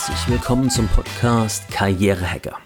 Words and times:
Herzlich 0.00 0.28
willkommen 0.30 0.70
zum 0.70 0.88
Podcast 0.88 1.70
Karrierehacker. 1.70 2.56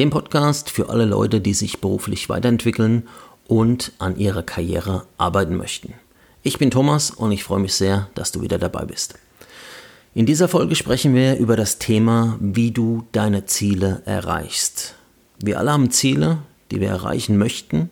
Dem 0.00 0.10
Podcast 0.10 0.70
für 0.70 0.88
alle 0.88 1.04
Leute, 1.04 1.40
die 1.40 1.54
sich 1.54 1.80
beruflich 1.80 2.28
weiterentwickeln 2.28 3.06
und 3.46 3.92
an 4.00 4.16
ihrer 4.16 4.42
Karriere 4.42 5.06
arbeiten 5.16 5.54
möchten. 5.54 5.94
Ich 6.42 6.58
bin 6.58 6.72
Thomas 6.72 7.12
und 7.12 7.30
ich 7.30 7.44
freue 7.44 7.60
mich 7.60 7.74
sehr, 7.74 8.08
dass 8.16 8.32
du 8.32 8.42
wieder 8.42 8.58
dabei 8.58 8.86
bist. 8.86 9.14
In 10.14 10.26
dieser 10.26 10.48
Folge 10.48 10.74
sprechen 10.74 11.14
wir 11.14 11.36
über 11.36 11.54
das 11.54 11.78
Thema, 11.78 12.38
wie 12.40 12.72
du 12.72 13.06
deine 13.12 13.46
Ziele 13.46 14.02
erreichst. 14.04 14.96
Wir 15.38 15.60
alle 15.60 15.70
haben 15.70 15.92
Ziele, 15.92 16.38
die 16.72 16.80
wir 16.80 16.88
erreichen 16.88 17.38
möchten. 17.38 17.88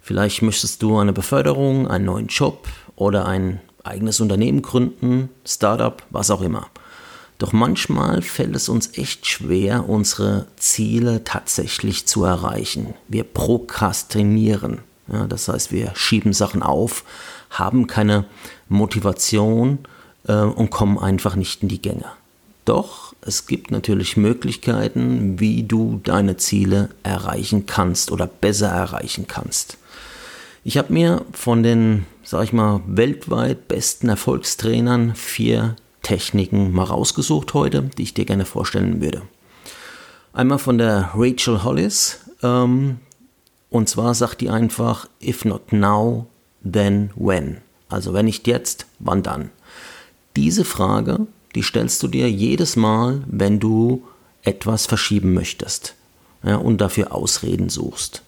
Vielleicht 0.00 0.42
möchtest 0.42 0.80
du 0.80 0.96
eine 0.96 1.12
Beförderung, 1.12 1.88
einen 1.88 2.04
neuen 2.04 2.28
Job 2.28 2.68
oder 2.94 3.26
ein 3.26 3.60
eigenes 3.82 4.20
Unternehmen 4.20 4.62
gründen, 4.62 5.28
Startup, 5.44 6.00
was 6.10 6.30
auch 6.30 6.42
immer. 6.42 6.68
Doch 7.42 7.52
manchmal 7.52 8.22
fällt 8.22 8.54
es 8.54 8.68
uns 8.68 8.96
echt 8.96 9.26
schwer, 9.26 9.88
unsere 9.88 10.46
Ziele 10.54 11.24
tatsächlich 11.24 12.06
zu 12.06 12.22
erreichen. 12.22 12.94
Wir 13.08 13.24
prokrastinieren. 13.24 14.78
Ja, 15.12 15.26
das 15.26 15.48
heißt, 15.48 15.72
wir 15.72 15.90
schieben 15.96 16.34
Sachen 16.34 16.62
auf, 16.62 17.02
haben 17.50 17.88
keine 17.88 18.26
Motivation 18.68 19.80
äh, 20.28 20.34
und 20.34 20.70
kommen 20.70 21.00
einfach 21.00 21.34
nicht 21.34 21.64
in 21.64 21.68
die 21.68 21.82
Gänge. 21.82 22.04
Doch 22.64 23.12
es 23.22 23.48
gibt 23.48 23.72
natürlich 23.72 24.16
Möglichkeiten, 24.16 25.40
wie 25.40 25.64
du 25.64 26.00
deine 26.04 26.36
Ziele 26.36 26.90
erreichen 27.02 27.66
kannst 27.66 28.12
oder 28.12 28.28
besser 28.28 28.68
erreichen 28.68 29.26
kannst. 29.26 29.78
Ich 30.62 30.78
habe 30.78 30.92
mir 30.92 31.24
von 31.32 31.64
den, 31.64 32.06
sag 32.22 32.44
ich 32.44 32.52
mal, 32.52 32.82
weltweit 32.86 33.66
besten 33.66 34.08
Erfolgstrainern 34.08 35.16
vier 35.16 35.74
Techniken 36.02 36.72
mal 36.72 36.84
rausgesucht 36.84 37.54
heute, 37.54 37.82
die 37.96 38.02
ich 38.02 38.14
dir 38.14 38.24
gerne 38.24 38.44
vorstellen 38.44 39.00
würde. 39.00 39.22
Einmal 40.32 40.58
von 40.58 40.78
der 40.78 41.10
Rachel 41.14 41.62
Hollis. 41.62 42.20
Ähm, 42.42 42.98
und 43.70 43.88
zwar 43.88 44.14
sagt 44.14 44.40
die 44.40 44.50
einfach, 44.50 45.08
if 45.22 45.44
not 45.44 45.72
now, 45.72 46.26
then 46.62 47.10
when. 47.16 47.58
Also 47.88 48.12
wenn 48.12 48.26
nicht 48.26 48.46
jetzt, 48.46 48.86
wann 48.98 49.22
dann? 49.22 49.50
Diese 50.36 50.64
Frage, 50.64 51.26
die 51.54 51.62
stellst 51.62 52.02
du 52.02 52.08
dir 52.08 52.30
jedes 52.30 52.76
Mal, 52.76 53.22
wenn 53.26 53.60
du 53.60 54.02
etwas 54.42 54.86
verschieben 54.86 55.34
möchtest 55.34 55.94
ja, 56.42 56.56
und 56.56 56.80
dafür 56.80 57.14
Ausreden 57.14 57.68
suchst. 57.68 58.22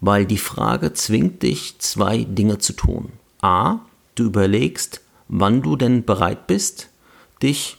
Weil 0.00 0.26
die 0.26 0.38
Frage 0.38 0.92
zwingt 0.92 1.42
dich, 1.42 1.78
zwei 1.78 2.24
Dinge 2.24 2.58
zu 2.58 2.72
tun. 2.72 3.12
A, 3.42 3.80
du 4.14 4.24
überlegst, 4.24 5.00
wann 5.28 5.62
du 5.62 5.76
denn 5.76 6.04
bereit 6.04 6.46
bist, 6.46 6.88
dich 7.42 7.76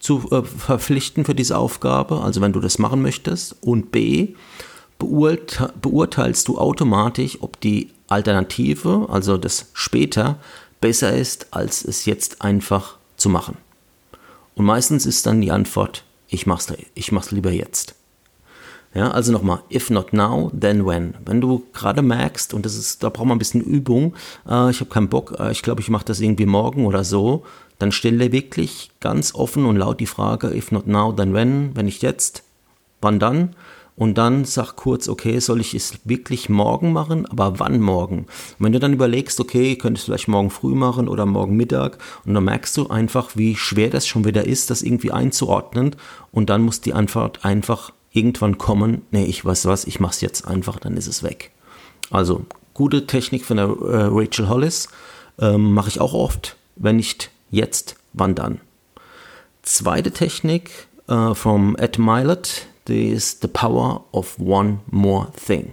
zu 0.00 0.28
äh, 0.30 0.42
verpflichten 0.42 1.24
für 1.24 1.34
diese 1.34 1.56
Aufgabe, 1.56 2.22
also 2.22 2.40
wenn 2.40 2.52
du 2.52 2.60
das 2.60 2.78
machen 2.78 3.02
möchtest. 3.02 3.56
Und 3.60 3.92
B, 3.92 4.34
beurte 4.98 5.72
beurteilst 5.80 6.48
du 6.48 6.58
automatisch, 6.58 7.38
ob 7.40 7.60
die 7.60 7.90
Alternative, 8.08 9.06
also 9.08 9.36
das 9.36 9.70
später, 9.72 10.38
besser 10.80 11.12
ist, 11.12 11.48
als 11.52 11.84
es 11.84 12.04
jetzt 12.04 12.42
einfach 12.42 12.96
zu 13.16 13.28
machen. 13.28 13.56
Und 14.54 14.64
meistens 14.64 15.06
ist 15.06 15.26
dann 15.26 15.40
die 15.40 15.50
Antwort, 15.50 16.04
ich 16.28 16.46
mach's, 16.46 16.72
ich 16.94 17.12
mach's 17.12 17.30
lieber 17.30 17.52
jetzt. 17.52 17.94
Ja, 18.94 19.10
also 19.10 19.32
nochmal, 19.32 19.60
if 19.72 19.88
not 19.88 20.12
now, 20.12 20.50
then 20.58 20.84
when. 20.84 21.14
Wenn 21.24 21.40
du 21.40 21.62
gerade 21.72 22.02
merkst, 22.02 22.52
und 22.52 22.66
das 22.66 22.76
ist, 22.76 23.02
da 23.02 23.08
braucht 23.08 23.26
man 23.26 23.36
ein 23.36 23.38
bisschen 23.38 23.62
Übung, 23.62 24.14
äh, 24.46 24.70
ich 24.70 24.80
habe 24.80 24.90
keinen 24.90 25.08
Bock, 25.08 25.34
äh, 25.38 25.50
ich 25.50 25.62
glaube, 25.62 25.80
ich 25.80 25.88
mache 25.88 26.04
das 26.04 26.20
irgendwie 26.20 26.44
morgen 26.44 26.84
oder 26.84 27.02
so, 27.02 27.44
dann 27.78 27.90
stelle 27.90 28.32
wirklich 28.32 28.90
ganz 29.00 29.34
offen 29.34 29.64
und 29.64 29.76
laut 29.76 29.98
die 29.98 30.06
Frage, 30.06 30.54
if 30.54 30.72
not 30.72 30.86
now, 30.86 31.10
then 31.10 31.32
when, 31.32 31.74
wenn 31.74 31.86
nicht 31.86 32.02
jetzt, 32.02 32.42
wann 33.00 33.18
dann? 33.18 33.56
Und 33.96 34.18
dann 34.18 34.44
sag 34.44 34.76
kurz, 34.76 35.08
okay, 35.08 35.38
soll 35.38 35.60
ich 35.60 35.74
es 35.74 35.98
wirklich 36.04 36.48
morgen 36.48 36.92
machen, 36.92 37.26
aber 37.26 37.58
wann 37.60 37.80
morgen? 37.80 38.20
Und 38.20 38.56
wenn 38.58 38.72
du 38.72 38.78
dann 38.78 38.92
überlegst, 38.92 39.40
okay, 39.40 39.76
könntest 39.76 40.06
du 40.06 40.12
vielleicht 40.12 40.28
morgen 40.28 40.50
früh 40.50 40.74
machen 40.74 41.08
oder 41.08 41.24
morgen 41.24 41.56
Mittag, 41.56 41.98
und 42.26 42.34
dann 42.34 42.44
merkst 42.44 42.76
du 42.76 42.88
einfach, 42.88 43.36
wie 43.36 43.56
schwer 43.56 43.90
das 43.90 44.06
schon 44.06 44.24
wieder 44.24 44.46
ist, 44.46 44.70
das 44.70 44.82
irgendwie 44.82 45.12
einzuordnen, 45.12 45.96
und 46.30 46.50
dann 46.50 46.62
muss 46.62 46.80
die 46.80 46.94
Antwort 46.94 47.44
einfach 47.44 47.92
irgendwann 48.12 48.58
kommen, 48.58 49.02
nee, 49.10 49.24
ich 49.24 49.44
weiß 49.44 49.66
was, 49.66 49.86
ich 49.86 50.00
mach's 50.00 50.20
jetzt 50.20 50.46
einfach, 50.46 50.78
dann 50.78 50.96
ist 50.96 51.06
es 51.06 51.22
weg. 51.22 51.50
Also, 52.10 52.44
gute 52.74 53.06
Technik 53.06 53.44
von 53.44 53.56
der 53.56 53.66
äh, 53.66 54.08
Rachel 54.10 54.48
Hollis, 54.48 54.88
ähm, 55.38 55.72
mache 55.72 55.88
ich 55.88 56.00
auch 56.00 56.14
oft, 56.14 56.56
wenn 56.76 56.96
nicht 56.96 57.30
jetzt, 57.50 57.96
wann 58.12 58.34
dann. 58.34 58.60
Zweite 59.62 60.10
Technik 60.10 60.88
äh, 61.08 61.34
vom 61.34 61.76
Ed 61.76 61.98
Milet, 61.98 62.66
die 62.88 63.08
ist 63.08 63.42
The 63.42 63.48
Power 63.48 64.04
of 64.12 64.38
One 64.38 64.80
More 64.90 65.28
Thing. 65.46 65.72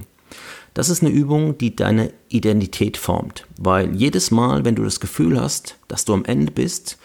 Das 0.74 0.90
ist 0.90 1.02
eine 1.02 1.12
Übung, 1.12 1.58
die 1.58 1.76
deine 1.76 2.14
Identität 2.30 2.96
formt, 2.96 3.46
weil 3.58 3.96
jedes 3.96 4.32
Mal, 4.32 4.64
wenn 4.64 4.76
du 4.76 4.84
das 4.84 5.00
Gefühl 5.00 5.42
hast, 5.42 5.76
dass 5.88 6.06
du 6.06 6.14
am 6.14 6.24
Ende 6.26 6.52
bist 6.52 6.98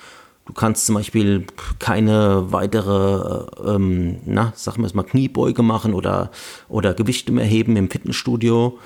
Du 0.47 0.53
kannst 0.53 0.87
zum 0.87 0.97
Beispiel 0.97 1.47
keine 1.79 2.53
weitere, 2.53 3.47
ähm, 3.67 4.19
na, 4.27 4.53
sagen 4.55 4.83
wir 4.83 4.87
es 4.87 4.95
mal, 4.95 5.05
Kniebeuge 5.05 5.63
machen 5.63 5.95
oder, 5.95 6.31
oder 6.69 6.93
Gewichte 6.93 7.33
mehr 7.33 7.47
heben 7.47 7.77
im 7.77 7.91
Fitnessstudio. 7.91 8.79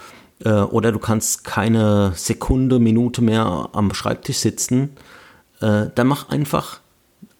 Äh, 0.44 0.50
oder 0.50 0.92
du 0.92 1.00
kannst 1.00 1.44
keine 1.44 2.12
Sekunde, 2.14 2.78
Minute 2.78 3.22
mehr 3.22 3.70
am 3.72 3.92
Schreibtisch 3.92 4.38
sitzen. 4.38 4.90
Äh, 5.60 5.86
dann 5.94 6.06
mach 6.06 6.28
einfach 6.28 6.80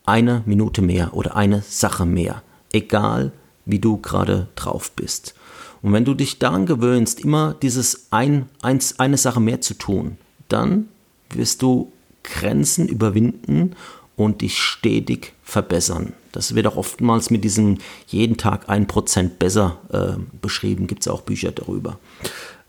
eine 0.04 0.42
Minute 0.46 0.82
mehr 0.82 1.14
oder 1.14 1.36
eine 1.36 1.62
Sache 1.62 2.04
mehr. 2.04 2.42
Egal, 2.72 3.30
wie 3.66 3.78
du 3.78 3.98
gerade 3.98 4.48
drauf 4.56 4.90
bist. 4.92 5.34
Und 5.80 5.92
wenn 5.92 6.04
du 6.04 6.14
dich 6.14 6.40
daran 6.40 6.66
gewöhnst, 6.66 7.20
immer 7.20 7.54
dieses 7.62 8.08
ein, 8.10 8.48
eins, 8.62 8.98
eine 8.98 9.16
Sache 9.16 9.38
mehr 9.38 9.60
zu 9.60 9.74
tun, 9.74 10.16
dann 10.48 10.88
wirst 11.30 11.62
du 11.62 11.92
Grenzen 12.24 12.88
überwinden 12.88 13.76
und 14.18 14.42
dich 14.42 14.58
stetig 14.58 15.32
verbessern. 15.44 16.12
Das 16.32 16.54
wird 16.54 16.66
auch 16.66 16.76
oftmals 16.76 17.30
mit 17.30 17.44
diesem 17.44 17.78
jeden 18.08 18.36
Tag 18.36 18.68
ein 18.68 18.86
Prozent 18.86 19.38
besser 19.38 19.78
äh, 19.92 20.20
beschrieben, 20.42 20.88
gibt 20.88 21.02
es 21.02 21.08
auch 21.08 21.22
Bücher 21.22 21.52
darüber. 21.52 21.98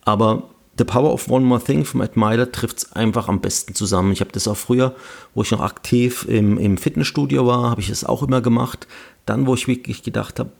Aber 0.05 0.43
The 0.77 0.85
Power 0.85 1.11
of 1.11 1.27
One 1.27 1.45
More 1.45 1.61
Thing 1.61 1.83
vom 1.85 2.01
Ed 2.01 2.15
Myler 2.15 2.51
trifft 2.51 2.77
es 2.77 2.91
einfach 2.93 3.27
am 3.27 3.41
besten 3.41 3.73
zusammen. 3.73 4.13
Ich 4.13 4.21
habe 4.21 4.31
das 4.31 4.47
auch 4.47 4.55
früher, 4.55 4.95
wo 5.33 5.41
ich 5.41 5.49
noch 5.51 5.59
aktiv 5.59 6.25
im, 6.29 6.57
im 6.59 6.77
Fitnessstudio 6.77 7.45
war, 7.47 7.71
habe 7.71 7.81
ich 7.81 7.89
das 7.89 8.05
auch 8.05 8.21
immer 8.21 8.41
gemacht. 8.41 8.87
Dann, 9.25 9.47
wo 9.47 9.55
ich 9.55 9.67
wirklich 9.67 10.03
gedacht 10.03 10.39
habe, 10.39 10.51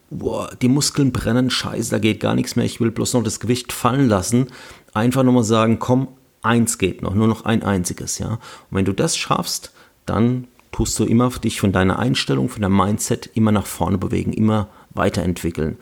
die 0.62 0.68
Muskeln 0.68 1.12
brennen, 1.12 1.52
scheiße, 1.52 1.92
da 1.92 2.00
geht 2.00 2.20
gar 2.20 2.34
nichts 2.34 2.56
mehr, 2.56 2.66
ich 2.66 2.82
will 2.82 2.92
bloß 2.92 3.14
noch 3.14 3.24
das 3.24 3.40
Gewicht 3.40 3.72
fallen 3.72 4.10
lassen. 4.10 4.48
Einfach 4.94 5.22
nochmal 5.22 5.44
sagen, 5.44 5.78
komm, 5.78 6.08
eins 6.42 6.80
geht 6.80 7.04
noch, 7.04 7.14
nur 7.14 7.28
noch 7.28 7.46
ein 7.46 7.62
einziges, 7.62 8.18
ja. 8.18 8.34
Und 8.34 8.40
wenn 8.72 8.86
du 8.86 8.94
das 8.94 9.16
schaffst, 9.16 9.72
dann 10.08 10.48
tust 10.72 11.00
du 11.00 11.06
immer 11.06 11.30
dich 11.30 11.60
von 11.60 11.72
deiner 11.72 12.00
Einstellung, 12.00 12.50
von 12.50 12.62
deinem 12.62 12.78
Mindset 12.78 13.30
immer 13.34 13.52
nach 13.52 13.66
vorne 13.66 13.98
bewegen, 13.98 14.34
immer 14.34 14.68
weiterentwickeln. 14.92 15.78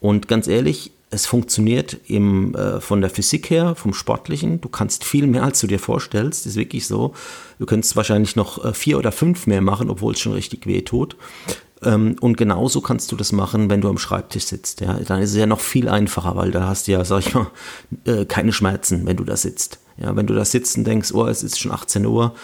Und 0.00 0.28
ganz 0.28 0.48
ehrlich, 0.48 0.92
es 1.12 1.26
funktioniert 1.26 1.98
im, 2.08 2.54
äh, 2.54 2.80
von 2.80 3.02
der 3.02 3.10
Physik 3.10 3.50
her, 3.50 3.74
vom 3.74 3.92
Sportlichen. 3.92 4.62
Du 4.62 4.70
kannst 4.70 5.04
viel 5.04 5.26
mehr, 5.26 5.42
als 5.42 5.60
du 5.60 5.66
dir 5.66 5.78
vorstellst. 5.78 6.46
Ist 6.46 6.56
wirklich 6.56 6.86
so. 6.86 7.12
Du 7.58 7.66
könntest 7.66 7.96
wahrscheinlich 7.96 8.34
noch 8.34 8.64
äh, 8.64 8.72
vier 8.72 8.98
oder 8.98 9.12
fünf 9.12 9.46
mehr 9.46 9.60
machen, 9.60 9.90
obwohl 9.90 10.14
es 10.14 10.20
schon 10.20 10.32
richtig 10.32 10.66
weh 10.66 10.80
tut. 10.80 11.16
Ähm, 11.82 12.16
und 12.20 12.38
genauso 12.38 12.80
kannst 12.80 13.12
du 13.12 13.16
das 13.16 13.30
machen, 13.30 13.68
wenn 13.68 13.82
du 13.82 13.90
am 13.90 13.98
Schreibtisch 13.98 14.44
sitzt. 14.44 14.80
Ja? 14.80 14.94
Dann 14.94 15.20
ist 15.20 15.30
es 15.30 15.36
ja 15.36 15.46
noch 15.46 15.60
viel 15.60 15.88
einfacher, 15.88 16.34
weil 16.34 16.50
da 16.50 16.66
hast 16.66 16.88
du 16.88 16.92
ja, 16.92 17.04
sag 17.04 17.26
ich 17.26 17.34
mal, 17.34 17.48
äh, 18.04 18.24
keine 18.24 18.52
Schmerzen, 18.52 19.06
wenn 19.06 19.16
du 19.16 19.24
da 19.24 19.36
sitzt. 19.36 19.80
Ja, 19.98 20.16
wenn 20.16 20.26
du 20.26 20.34
da 20.34 20.46
sitzt 20.46 20.78
und 20.78 20.84
denkst, 20.84 21.12
oh, 21.12 21.26
es 21.26 21.42
ist 21.42 21.60
schon 21.60 21.70
18 21.70 22.06
Uhr, 22.06 22.34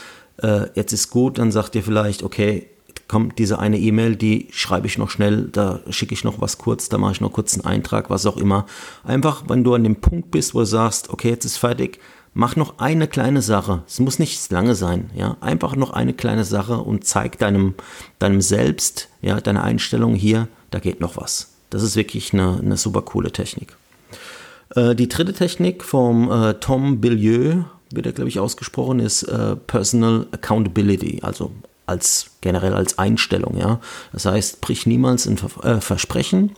äh, 0.43 0.67
jetzt 0.75 0.93
ist 0.93 1.11
gut, 1.11 1.38
dann 1.38 1.52
sagt 1.52 1.75
ihr 1.75 1.82
vielleicht, 1.82 2.23
okay, 2.23 2.69
kommt 3.08 3.38
diese 3.38 3.58
eine 3.58 3.79
E-Mail, 3.79 4.17
die 4.17 4.49
schreibe 4.50 4.87
ich 4.87 4.99
noch 4.99 5.11
schnell, 5.11 5.49
da 5.50 5.81
schicke 5.90 6.14
ich 6.14 6.25
noch 6.25 6.40
was 6.40 6.58
kurz, 6.58 6.88
da 6.88 6.99
mache 6.99 7.12
ich 7.12 7.20
noch 7.20 7.32
kurz 7.32 7.55
einen 7.55 7.64
Eintrag, 7.64 8.11
was 8.11 8.26
auch 8.26 8.37
immer. 8.37 8.67
Einfach, 9.02 9.44
wenn 9.49 9.64
du 9.64 9.75
an 9.75 9.82
dem 9.82 9.96
Punkt 9.96 10.31
bist, 10.31 10.55
wo 10.55 10.61
du 10.61 10.67
sagst, 10.67 11.08
okay, 11.11 11.31
jetzt 11.31 11.46
ist 11.46 11.56
fertig, 11.56 11.99
mach 12.35 12.55
noch 12.55 12.79
eine 12.79 13.08
kleine 13.08 13.43
Sache. 13.43 13.82
Es 13.87 13.99
muss 13.99 14.19
nicht 14.19 14.50
lange 14.52 14.75
sein, 14.75 15.11
ja. 15.14 15.37
Einfach 15.40 15.75
noch 15.75 15.90
eine 15.90 16.12
kleine 16.12 16.44
Sache 16.44 16.79
und 16.79 17.05
zeig 17.05 17.38
deinem, 17.38 17.75
deinem 18.19 18.43
Selbst, 18.43 19.08
ja, 19.23 19.40
deine 19.40 19.62
Einstellung 19.62 20.14
hier, 20.14 20.49
da 20.70 20.79
geht 20.79 21.00
noch 21.00 21.17
was. 21.17 21.55
Das 21.70 21.82
ist 21.82 21.96
wirklich 21.96 22.32
eine, 22.32 22.58
eine 22.58 22.76
super 22.76 23.02
coole 23.02 23.32
Technik. 23.32 23.76
Äh, 24.75 24.94
die 24.94 25.08
dritte 25.08 25.32
Technik 25.32 25.82
vom 25.82 26.31
äh, 26.31 26.55
Tom 26.55 27.00
Billieu 27.00 27.64
wird 27.90 28.06
er, 28.06 28.12
glaube 28.12 28.29
ich, 28.29 28.38
ausgesprochen, 28.38 29.00
ist 29.00 29.23
äh, 29.25 29.56
Personal 29.56 30.26
Accountability, 30.32 31.20
also 31.23 31.52
als 31.88 32.32
generell 32.43 32.75
als 32.75 32.99
Einstellung, 32.99 33.56
ja. 33.56 33.81
Das 34.12 34.26
heißt, 34.26 34.61
brich 34.61 34.87
niemals 34.87 35.26
ein 35.26 35.38
äh, 35.62 35.81
Versprechen, 35.81 36.52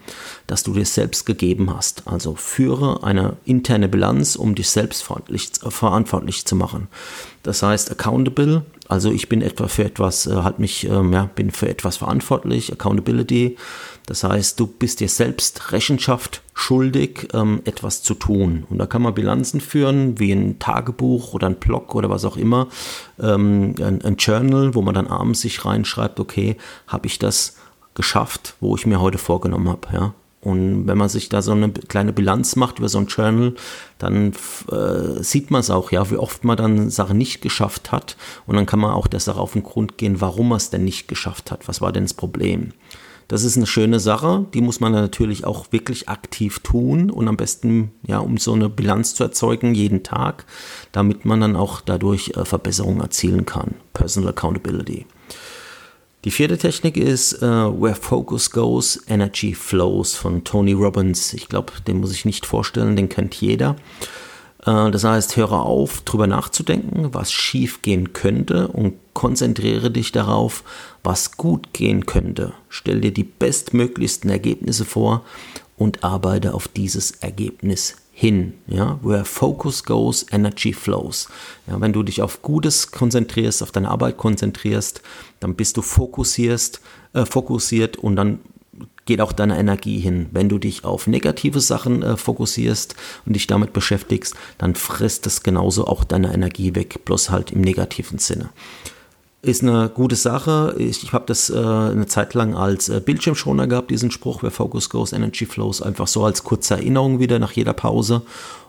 das 0.46 0.64
du 0.64 0.74
dir 0.74 0.84
selbst 0.84 1.24
gegeben 1.24 1.74
hast. 1.74 2.02
Also 2.06 2.34
führe 2.34 3.04
eine 3.04 3.36
interne 3.44 3.88
Bilanz, 3.88 4.34
um 4.34 4.54
dich 4.54 4.68
selbst 4.68 5.02
verantwortlich, 5.02 5.50
verantwortlich 5.68 6.46
zu 6.46 6.56
machen. 6.56 6.88
Das 7.44 7.62
heißt, 7.62 7.90
accountable, 7.92 8.64
Also 8.90 9.12
ich 9.12 9.28
bin 9.28 9.40
etwa 9.40 9.68
für 9.68 9.84
etwas, 9.84 10.26
äh, 10.26 10.34
halt 10.34 10.58
mich, 10.58 10.84
ähm, 10.84 11.12
ja, 11.12 11.30
bin 11.32 11.52
für 11.52 11.68
etwas 11.68 11.98
verantwortlich, 11.98 12.72
Accountability. 12.72 13.56
Das 14.06 14.24
heißt, 14.24 14.58
du 14.58 14.66
bist 14.66 14.98
dir 14.98 15.08
selbst 15.08 15.70
Rechenschaft 15.70 16.42
schuldig, 16.54 17.28
ähm, 17.32 17.62
etwas 17.66 18.02
zu 18.02 18.14
tun. 18.14 18.66
Und 18.68 18.78
da 18.78 18.86
kann 18.86 19.02
man 19.02 19.14
Bilanzen 19.14 19.60
führen, 19.60 20.18
wie 20.18 20.32
ein 20.32 20.58
Tagebuch 20.58 21.34
oder 21.34 21.46
ein 21.46 21.60
Blog 21.60 21.94
oder 21.94 22.10
was 22.10 22.24
auch 22.24 22.36
immer, 22.36 22.66
ähm, 23.20 23.76
ein, 23.78 24.02
ein 24.02 24.16
Journal, 24.16 24.74
wo 24.74 24.82
man 24.82 24.96
dann 24.96 25.06
abends 25.06 25.42
sich 25.42 25.64
reinschreibt, 25.64 26.18
okay, 26.18 26.56
habe 26.88 27.06
ich 27.06 27.20
das 27.20 27.58
geschafft, 27.94 28.56
wo 28.58 28.74
ich 28.74 28.86
mir 28.86 29.00
heute 29.00 29.18
vorgenommen 29.18 29.68
habe, 29.68 29.86
ja. 29.92 30.14
Und 30.42 30.86
wenn 30.86 30.96
man 30.96 31.10
sich 31.10 31.28
da 31.28 31.42
so 31.42 31.52
eine 31.52 31.70
kleine 31.70 32.14
Bilanz 32.14 32.56
macht 32.56 32.78
über 32.78 32.88
so 32.88 32.98
ein 32.98 33.06
Journal, 33.06 33.54
dann 33.98 34.32
äh, 34.72 35.22
sieht 35.22 35.50
man 35.50 35.60
es 35.60 35.70
auch, 35.70 35.92
ja, 35.92 36.10
wie 36.10 36.16
oft 36.16 36.44
man 36.44 36.56
dann 36.56 36.88
Sachen 36.88 37.18
nicht 37.18 37.42
geschafft 37.42 37.92
hat. 37.92 38.16
Und 38.46 38.56
dann 38.56 38.64
kann 38.64 38.80
man 38.80 38.92
auch 38.92 39.06
der 39.06 39.20
Sache 39.20 39.40
auf 39.40 39.52
den 39.52 39.62
Grund 39.62 39.98
gehen, 39.98 40.20
warum 40.20 40.48
man 40.48 40.56
es 40.56 40.70
denn 40.70 40.84
nicht 40.84 41.08
geschafft 41.08 41.50
hat. 41.50 41.68
Was 41.68 41.82
war 41.82 41.92
denn 41.92 42.04
das 42.04 42.14
Problem? 42.14 42.72
Das 43.28 43.44
ist 43.44 43.56
eine 43.56 43.66
schöne 43.66 44.00
Sache, 44.00 44.46
die 44.54 44.60
muss 44.60 44.80
man 44.80 44.90
natürlich 44.90 45.44
auch 45.44 45.70
wirklich 45.70 46.08
aktiv 46.08 46.58
tun 46.60 47.10
und 47.10 47.28
am 47.28 47.36
besten, 47.36 47.92
ja, 48.04 48.18
um 48.18 48.38
so 48.38 48.54
eine 48.54 48.68
Bilanz 48.68 49.14
zu 49.14 49.22
erzeugen, 49.22 49.72
jeden 49.72 50.02
Tag, 50.02 50.46
damit 50.90 51.24
man 51.24 51.40
dann 51.40 51.54
auch 51.54 51.80
dadurch 51.80 52.32
äh, 52.36 52.44
Verbesserungen 52.44 53.00
erzielen 53.00 53.46
kann. 53.46 53.76
Personal 53.92 54.30
Accountability. 54.30 55.06
Die 56.24 56.30
vierte 56.30 56.58
Technik 56.58 56.98
ist 56.98 57.42
uh, 57.42 57.72
Where 57.80 57.94
Focus 57.94 58.50
Goes, 58.50 59.02
Energy 59.08 59.54
Flows 59.54 60.14
von 60.14 60.44
Tony 60.44 60.74
Robbins. 60.74 61.32
Ich 61.32 61.48
glaube, 61.48 61.72
den 61.86 62.00
muss 62.00 62.12
ich 62.12 62.26
nicht 62.26 62.44
vorstellen, 62.44 62.94
den 62.94 63.08
kennt 63.08 63.34
jeder. 63.36 63.76
Uh, 64.66 64.90
das 64.90 65.04
heißt, 65.04 65.38
höre 65.38 65.62
auf, 65.62 66.02
drüber 66.02 66.26
nachzudenken, 66.26 67.14
was 67.14 67.32
schief 67.32 67.80
gehen 67.80 68.12
könnte 68.12 68.68
und 68.68 68.96
konzentriere 69.14 69.90
dich 69.90 70.12
darauf, 70.12 70.62
was 71.02 71.38
gut 71.38 71.72
gehen 71.72 72.04
könnte. 72.04 72.52
Stell 72.68 73.00
dir 73.00 73.12
die 73.12 73.24
bestmöglichsten 73.24 74.28
Ergebnisse 74.28 74.84
vor 74.84 75.24
und 75.78 76.04
arbeite 76.04 76.52
auf 76.52 76.68
dieses 76.68 77.12
Ergebnis 77.12 77.96
hin. 78.20 78.52
Ja? 78.66 78.98
Where 79.00 79.24
focus 79.24 79.82
goes, 79.82 80.26
energy 80.30 80.74
flows. 80.74 81.28
Ja, 81.66 81.80
wenn 81.80 81.94
du 81.94 82.02
dich 82.02 82.20
auf 82.20 82.42
Gutes 82.42 82.90
konzentrierst, 82.90 83.62
auf 83.62 83.72
deine 83.72 83.88
Arbeit 83.88 84.18
konzentrierst, 84.18 85.00
dann 85.40 85.54
bist 85.54 85.78
du 85.78 85.82
fokussierst, 85.82 86.82
äh, 87.14 87.24
fokussiert 87.24 87.96
und 87.96 88.16
dann 88.16 88.40
geht 89.06 89.22
auch 89.22 89.32
deine 89.32 89.58
Energie 89.58 90.00
hin. 90.00 90.26
Wenn 90.32 90.50
du 90.50 90.58
dich 90.58 90.84
auf 90.84 91.06
negative 91.06 91.60
Sachen 91.60 92.02
äh, 92.02 92.18
fokussierst 92.18 92.94
und 93.24 93.32
dich 93.32 93.46
damit 93.46 93.72
beschäftigst, 93.72 94.34
dann 94.58 94.74
frisst 94.74 95.26
es 95.26 95.42
genauso 95.42 95.86
auch 95.86 96.04
deine 96.04 96.34
Energie 96.34 96.74
weg, 96.74 97.06
bloß 97.06 97.30
halt 97.30 97.52
im 97.52 97.62
negativen 97.62 98.18
Sinne 98.18 98.50
ist 99.42 99.62
eine 99.62 99.88
gute 99.88 100.16
Sache. 100.16 100.74
Ich, 100.78 101.02
ich 101.02 101.12
habe 101.12 101.24
das 101.26 101.48
äh, 101.48 101.56
eine 101.56 102.06
Zeit 102.06 102.34
lang 102.34 102.54
als 102.54 102.88
äh, 102.88 103.00
Bildschirmschoner 103.00 103.66
gehabt, 103.66 103.90
diesen 103.90 104.10
Spruch, 104.10 104.42
where 104.42 104.50
focus 104.50 104.90
goes, 104.90 105.12
energy 105.12 105.46
flows, 105.46 105.80
einfach 105.80 106.06
so 106.06 106.24
als 106.24 106.44
kurze 106.44 106.74
Erinnerung 106.74 107.20
wieder 107.20 107.38
nach 107.38 107.52
jeder 107.52 107.72
Pause. 107.72 108.22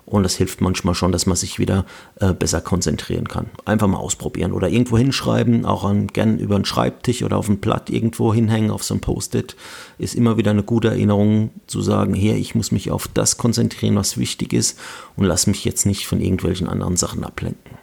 Und 0.06 0.24
das 0.24 0.36
hilft 0.36 0.62
manchmal 0.62 0.96
schon, 0.96 1.12
dass 1.12 1.26
man 1.26 1.36
sich 1.36 1.60
wieder 1.60 1.86
äh, 2.20 2.34
besser 2.34 2.60
konzentrieren 2.60 3.28
kann. 3.28 3.48
Einfach 3.66 3.88
mal 3.88 3.98
ausprobieren 3.98 4.52
oder 4.52 4.68
irgendwo 4.68 4.98
hinschreiben, 4.98 5.66
auch 5.66 5.84
an, 5.84 6.08
gern 6.08 6.40
über 6.40 6.56
einen 6.56 6.66
Schreibtisch 6.66 7.22
oder 7.24 7.38
auf 7.38 7.50
ein 7.50 7.60
Blatt 7.60 7.90
irgendwo 7.90 8.34
hinhängen, 8.34 8.72
auf 8.72 8.84
so 8.84 8.94
ein 8.94 9.02
Post-it. 9.02 9.56
Ist 10.00 10.16
immer 10.16 10.38
wieder 10.38 10.52
eine 10.52 10.64
gute 10.64 10.90
Erinnerung 10.90 11.52
zu 11.68 11.82
sagen, 11.82 12.14
hier, 12.14 12.36
ich 12.36 12.56
muss 12.56 12.72
mich 12.72 12.92
auf 12.92 13.08
das 13.14 13.38
konzentrieren, 13.38 13.96
was 13.96 14.18
wichtig 14.18 14.54
ist 14.54 14.80
und 15.16 15.26
lass 15.26 15.48
mich 15.48 15.64
jetzt 15.66 15.86
nicht 15.86 16.08
von 16.08 16.20
irgendwelchen 16.20 16.68
anderen 16.68 16.98
Sachen 16.98 17.24
ablenken. 17.24 17.78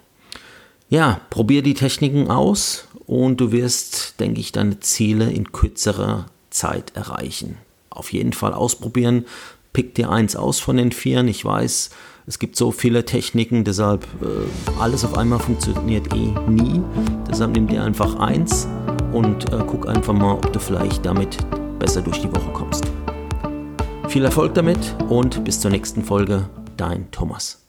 Ja, 0.91 1.21
probier 1.29 1.63
die 1.63 1.75
Techniken 1.75 2.31
aus 2.31 2.89
und 3.07 3.41
du 3.41 3.53
wirst, 3.53 4.21
denke 4.21 4.41
ich, 4.41 4.53
deine 4.53 4.81
Ziele 4.81 5.31
in 5.31 5.53
kürzerer 5.53 6.27
Zeit 6.49 6.97
erreichen. 6.97 7.59
Auf 7.91 8.13
jeden 8.13 8.33
Fall 8.33 8.55
ausprobieren. 8.55 9.27
Pick 9.75 9.95
dir 9.95 10.11
eins 10.11 10.35
aus 10.35 10.61
von 10.61 10.79
den 10.79 10.93
vieren. 10.93 11.29
Ich 11.29 11.45
weiß, 11.45 11.91
es 12.27 12.39
gibt 12.39 12.57
so 12.57 12.73
viele 12.73 13.05
Techniken, 13.05 13.65
deshalb 13.65 14.07
äh, 14.23 14.81
alles 14.81 15.05
auf 15.05 15.17
einmal 15.17 15.41
funktioniert 15.41 16.13
eh 16.15 16.33
nie. 16.51 16.81
Deshalb 17.31 17.53
nimm 17.53 17.67
dir 17.67 17.85
einfach 17.85 18.15
eins 18.17 18.67
und 19.13 19.53
äh, 19.53 19.63
guck 19.67 19.89
einfach 19.89 20.15
mal, 20.15 20.33
ob 20.33 20.51
du 20.53 20.59
vielleicht 20.59 21.05
damit 21.05 21.37
besser 21.79 22.01
durch 22.01 22.21
die 22.21 22.33
Woche 22.33 22.51
kommst. 22.53 22.85
Viel 24.09 24.25
Erfolg 24.25 24.55
damit 24.55 24.97
und 25.11 25.45
bis 25.45 25.61
zur 25.61 25.71
nächsten 25.71 26.03
Folge. 26.03 26.49
Dein 26.79 27.11
Thomas. 27.11 27.68